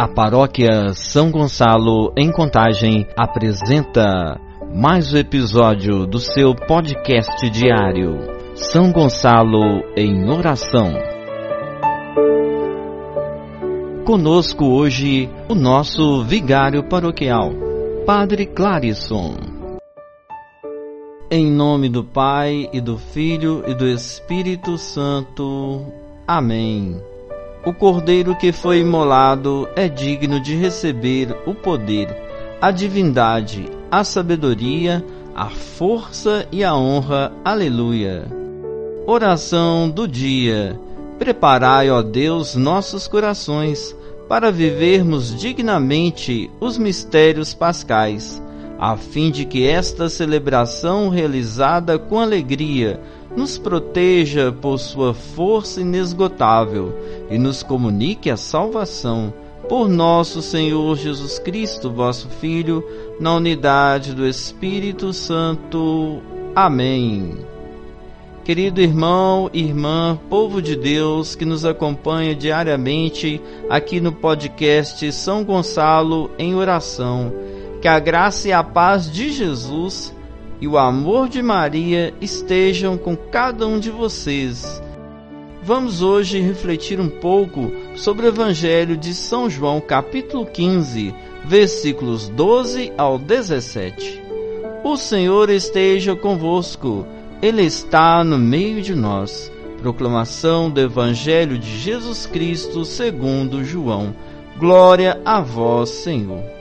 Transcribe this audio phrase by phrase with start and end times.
[0.00, 4.40] A paróquia São Gonçalo, em Contagem, apresenta
[4.74, 8.16] mais um episódio do seu podcast diário,
[8.54, 10.94] São Gonçalo em Oração.
[14.06, 17.50] Conosco hoje o nosso vigário paroquial,
[18.06, 19.36] Padre Clarisson.
[21.30, 25.84] Em nome do Pai e do Filho e do Espírito Santo.
[26.26, 27.09] Amém.
[27.64, 32.08] O cordeiro que foi imolado é digno de receber o poder,
[32.60, 37.32] a divindade, a sabedoria, a força e a honra.
[37.44, 38.24] Aleluia.
[39.06, 40.78] Oração do dia.
[41.18, 43.94] Preparai, ó Deus, nossos corações
[44.26, 48.42] para vivermos dignamente os mistérios pascais,
[48.80, 52.98] a fim de que esta celebração realizada com alegria
[53.36, 56.98] nos proteja por sua força inesgotável
[57.30, 59.34] e nos comunique a salvação
[59.68, 62.82] por nosso Senhor Jesus Cristo, vosso Filho,
[63.20, 66.22] na unidade do Espírito Santo.
[66.56, 67.36] Amém.
[68.42, 76.30] Querido irmão, irmã, povo de Deus que nos acompanha diariamente aqui no podcast São Gonçalo
[76.38, 77.30] em oração,
[77.80, 80.14] que a graça e a paz de Jesus
[80.60, 84.82] e o amor de Maria estejam com cada um de vocês.
[85.62, 91.14] Vamos hoje refletir um pouco sobre o Evangelho de São João, capítulo 15,
[91.44, 94.22] versículos 12 ao 17.
[94.84, 97.06] O Senhor esteja convosco,
[97.40, 99.50] Ele está no meio de nós.
[99.80, 104.14] Proclamação do Evangelho de Jesus Cristo segundo João.
[104.58, 106.59] Glória a vós, Senhor.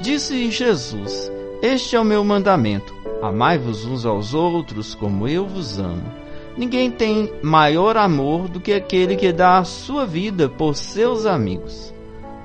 [0.00, 1.30] Disse Jesus:
[1.62, 6.02] este é o meu mandamento: amai-vos uns aos outros como eu vos amo.
[6.56, 11.94] Ninguém tem maior amor do que aquele que dá a sua vida por seus amigos.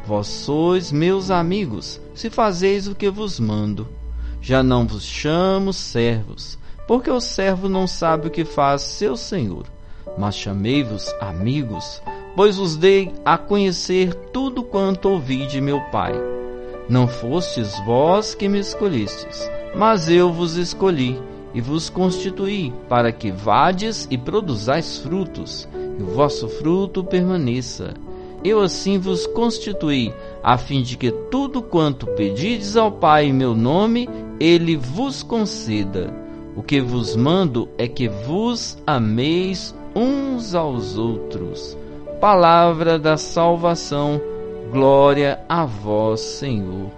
[0.05, 3.87] Vós sois meus amigos, se fazeis o que vos mando.
[4.39, 9.65] Já não vos chamo servos, porque o servo não sabe o que faz seu senhor.
[10.15, 12.03] Mas chamei-vos amigos,
[12.35, 16.36] pois vos dei a conhecer tudo quanto ouvi de meu Pai.
[16.89, 21.19] Não fostes vós que me escolhestes, mas eu vos escolhi
[21.53, 27.93] e vos constituí para que vades e produzais frutos, e o vosso fruto permaneça.
[28.43, 33.53] Eu assim vos constituí, a fim de que tudo quanto pedides ao Pai em meu
[33.53, 34.07] nome,
[34.39, 36.13] ele vos conceda.
[36.55, 41.77] O que vos mando é que vos ameis uns aos outros.
[42.21, 44.21] Palavra da salvação
[44.71, 46.91] Glória a vós, Senhor.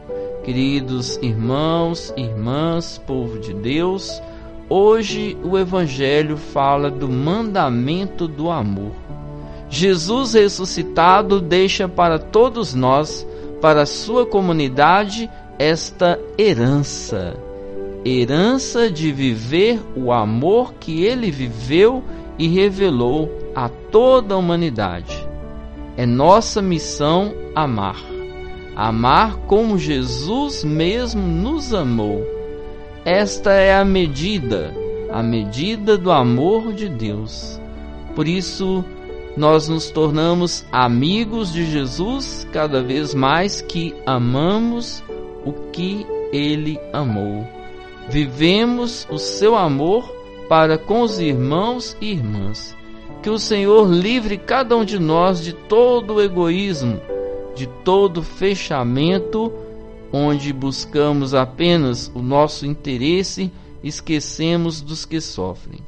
[0.44, 4.22] Queridos irmãos, irmãs, povo de Deus,
[4.68, 8.94] hoje o Evangelho fala do mandamento do amor.
[9.70, 13.28] Jesus ressuscitado deixa para todos nós,
[13.62, 15.30] para sua comunidade,
[15.60, 17.38] esta herança.
[18.04, 22.04] Herança de viver o amor que ele viveu
[22.40, 25.30] e revelou a toda a humanidade.
[25.96, 27.34] É nossa missão
[27.64, 27.98] amar.
[28.76, 32.26] Amar como Jesus mesmo nos amou.
[33.04, 34.74] Esta é a medida,
[35.12, 37.60] a medida do amor de Deus.
[38.16, 38.84] Por isso,
[39.36, 45.04] nós nos tornamos amigos de Jesus cada vez mais que amamos
[45.46, 47.48] o que ele amou.
[48.10, 50.10] Vivemos o seu amor
[50.50, 52.76] para com os irmãos e irmãs.
[53.22, 57.00] Que o Senhor livre cada um de nós de todo o egoísmo,
[57.56, 59.52] de todo fechamento,
[60.12, 63.52] onde buscamos apenas o nosso interesse,
[63.84, 65.80] esquecemos dos que sofrem.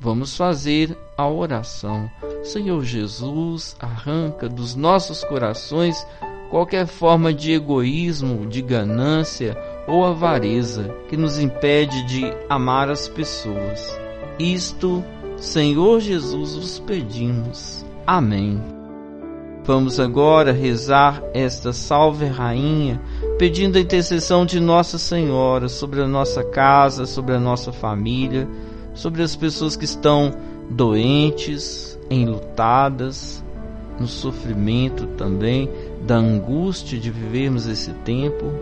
[0.00, 2.10] Vamos fazer a oração.
[2.42, 6.06] Senhor Jesus, arranca dos nossos corações
[6.50, 9.56] qualquer forma de egoísmo, de ganância
[9.88, 13.98] ou avareza que nos impede de amar as pessoas.
[14.38, 15.02] Isto
[15.36, 17.84] Senhor Jesus, vos pedimos.
[18.06, 18.75] Amém.
[19.66, 23.02] Vamos agora rezar esta Salve Rainha,
[23.36, 28.48] pedindo a intercessão de Nossa Senhora sobre a nossa casa, sobre a nossa família,
[28.94, 30.32] sobre as pessoas que estão
[30.70, 33.44] doentes, enlutadas,
[33.98, 35.68] no sofrimento também,
[36.06, 38.52] da angústia de vivermos esse tempo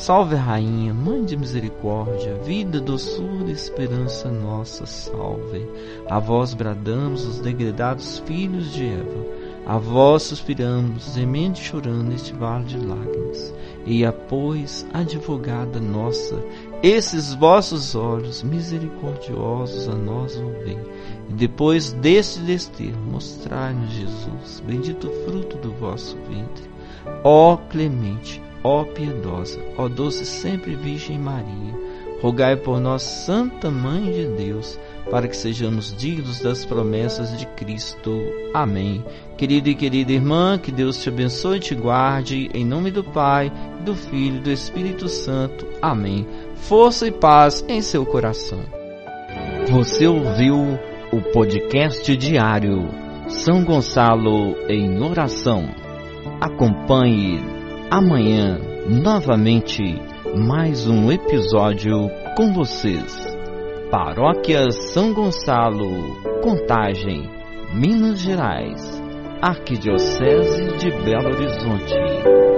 [0.00, 5.68] Salve, Rainha, Mãe de Misericórdia, vida, doçura, esperança nossa, salve.
[6.08, 9.26] A vós bradamos os degredados filhos de Eva,
[9.66, 13.54] a vós suspiramos, gemendo e chorando neste vale de lágrimas.
[13.86, 16.42] E a, pois, advogada nossa,
[16.82, 20.78] esses vossos olhos misericordiosos a nós ouvem.
[21.28, 26.68] E depois deste desterro, mostrai-nos Jesus, bendito fruto do vosso ventre.
[27.24, 31.74] Ó clemente, ó piedosa, ó doce sempre Virgem Maria,
[32.20, 34.78] rogai por nós, Santa Mãe de Deus,
[35.10, 38.20] para que sejamos dignos das promessas de Cristo.
[38.52, 39.04] Amém.
[39.36, 43.50] Querida e querida irmã, que Deus te abençoe e te guarde, em nome do Pai,
[43.84, 45.66] do Filho e do Espírito Santo.
[45.80, 46.26] Amém.
[46.54, 48.60] Força e paz em seu coração.
[49.70, 50.78] Você ouviu
[51.12, 52.88] o podcast diário
[53.28, 55.68] São Gonçalo em Oração.
[56.40, 57.40] Acompanhe
[57.90, 58.58] amanhã
[58.88, 59.82] novamente
[60.36, 63.29] mais um episódio com vocês.
[63.90, 67.28] Paróquia São Gonçalo, Contagem,
[67.74, 68.80] Minas Gerais,
[69.42, 72.49] Arquidiocese de Belo Horizonte.